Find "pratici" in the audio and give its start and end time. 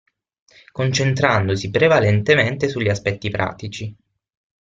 3.29-3.95